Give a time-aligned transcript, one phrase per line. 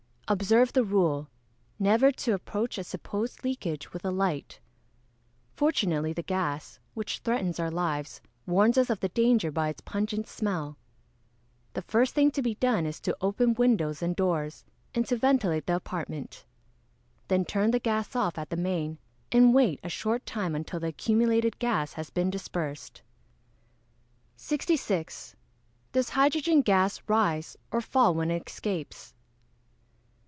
[0.33, 1.27] _Observe the rule,
[1.77, 4.61] never to approach a supposed leakage with a light.
[5.51, 10.29] Fortunately the gas, which threatens our lives, warns us of the danger by its pungent
[10.29, 10.77] smell.
[11.73, 14.63] The first thing to be done is to open windows and doors,
[14.95, 16.45] and to ventilate the apartment.
[17.27, 18.99] Then turn the gas off at the main,
[19.33, 23.01] and wait a short time until the accumulated gas has been dispersed.
[24.37, 25.35] 66.
[25.91, 29.13] _Does hydrogen gas rise or fall when it escapes?